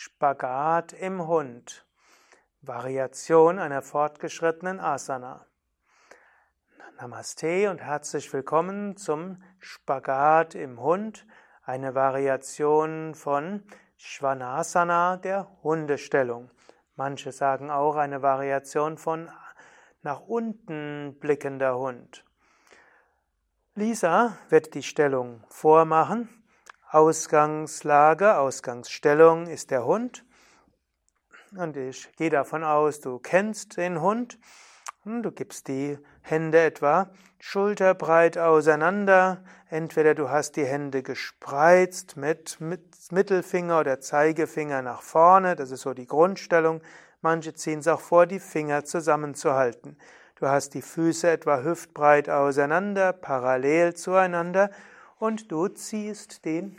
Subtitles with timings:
[0.00, 1.84] Spagat im Hund.
[2.62, 5.44] Variation einer fortgeschrittenen Asana.
[7.00, 11.26] Namaste und herzlich willkommen zum Spagat im Hund,
[11.64, 13.64] eine Variation von
[13.98, 16.52] Svanasana, der Hundestellung.
[16.94, 19.28] Manche sagen auch eine Variation von
[20.02, 22.24] nach unten blickender Hund.
[23.74, 26.28] Lisa wird die Stellung vormachen.
[26.90, 30.24] Ausgangslage, Ausgangsstellung ist der Hund.
[31.54, 34.38] Und ich gehe davon aus, du kennst den Hund.
[35.04, 39.44] Und du gibst die Hände etwa schulterbreit auseinander.
[39.68, 45.56] Entweder du hast die Hände gespreizt mit, mit Mittelfinger oder Zeigefinger nach vorne.
[45.56, 46.80] Das ist so die Grundstellung.
[47.20, 49.98] Manche ziehen es auch vor, die Finger zusammenzuhalten.
[50.36, 54.70] Du hast die Füße etwa hüftbreit auseinander, parallel zueinander
[55.18, 56.78] und du ziehst den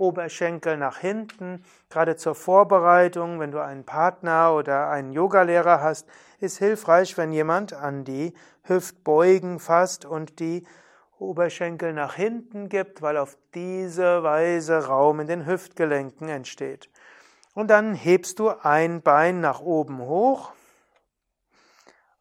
[0.00, 1.64] Oberschenkel nach hinten.
[1.90, 6.08] Gerade zur Vorbereitung, wenn du einen Partner oder einen Yogalehrer hast,
[6.40, 8.32] ist hilfreich, wenn jemand an die
[8.64, 10.64] Hüftbeugen fasst und die
[11.18, 16.88] Oberschenkel nach hinten gibt, weil auf diese Weise Raum in den Hüftgelenken entsteht.
[17.54, 20.52] Und dann hebst du ein Bein nach oben hoch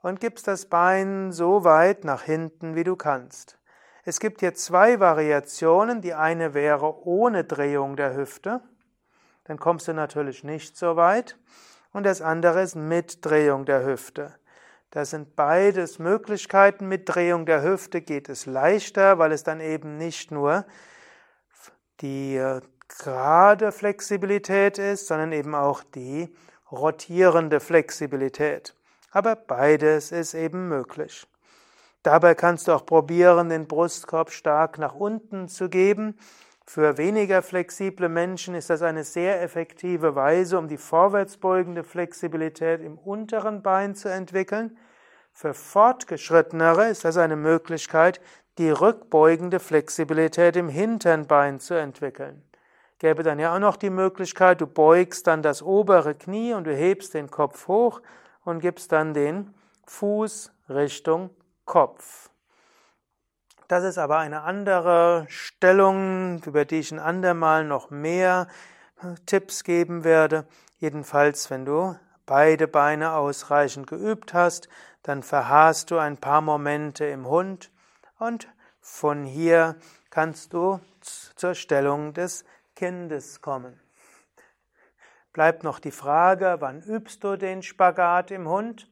[0.02, 3.58] und gibst das Bein so weit nach hinten, wie du kannst.
[4.05, 6.02] Es gibt hier zwei Variationen.
[6.02, 8.61] Die eine wäre ohne Drehung der Hüfte.
[9.45, 11.38] Dann kommst du natürlich nicht so weit.
[11.92, 14.36] Und das andere ist mit Drehung der Hüfte.
[14.92, 16.88] Das sind beides Möglichkeiten.
[16.88, 20.66] Mit Drehung der Hüfte geht es leichter, weil es dann eben nicht nur
[22.02, 26.33] die äh, gerade Flexibilität ist, sondern eben auch die
[26.72, 28.75] rotierende Flexibilität.
[29.11, 31.27] Aber beides ist eben möglich.
[32.03, 36.17] Dabei kannst du auch probieren, den Brustkorb stark nach unten zu geben.
[36.66, 42.97] Für weniger flexible Menschen ist das eine sehr effektive Weise, um die vorwärtsbeugende Flexibilität im
[42.97, 44.77] unteren Bein zu entwickeln.
[45.33, 48.21] Für Fortgeschrittenere ist das eine Möglichkeit,
[48.58, 52.43] die rückbeugende Flexibilität im hinteren Bein zu entwickeln.
[52.99, 56.76] Gäbe dann ja auch noch die Möglichkeit, du beugst dann das obere Knie und du
[56.76, 58.02] hebst den Kopf hoch
[58.43, 59.54] und gibst dann den
[59.86, 61.30] Fuß Richtung
[61.69, 62.31] Kopf.
[63.67, 68.47] Das ist aber eine andere Stellung, über die ich ein andermal noch mehr
[69.03, 70.47] äh, Tipps geben werde.
[70.80, 74.67] Jedenfalls, wenn du beide Beine ausreichend geübt hast,
[75.03, 77.69] dann verharrst du ein paar Momente im Hund
[78.17, 78.47] und
[78.81, 79.75] von hier
[80.09, 80.80] kannst du
[81.36, 83.80] zur Stellung des Kindes kommen.
[85.33, 88.87] Bleibt noch die Frage, wann übst du den Spagat im Hund?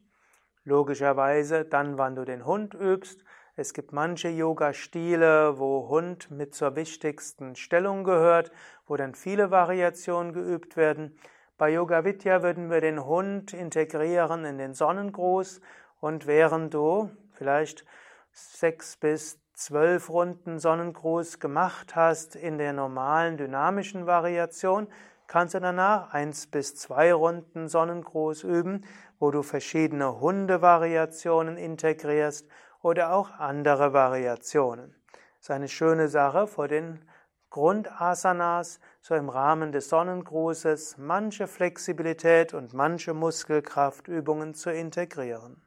[0.68, 3.24] Logischerweise dann, wann du den Hund übst.
[3.56, 8.52] Es gibt manche Yoga-Stile, wo Hund mit zur wichtigsten Stellung gehört,
[8.86, 11.16] wo dann viele Variationen geübt werden.
[11.56, 15.62] Bei Yoga Vidya würden wir den Hund integrieren in den Sonnengruß
[16.00, 17.86] und während du vielleicht
[18.32, 24.86] sechs bis zwölf Runden Sonnengruß gemacht hast in der normalen dynamischen Variation,
[25.28, 28.84] kannst du danach eins bis zwei Runden Sonnengruß üben,
[29.18, 32.48] wo du verschiedene Hundevariationen integrierst
[32.82, 34.94] oder auch andere Variationen.
[35.12, 37.04] Das ist eine schöne Sache vor den
[37.50, 45.62] Grundasanas, so im Rahmen des Sonnengrußes, manche Flexibilität und manche Muskelkraftübungen zu integrieren.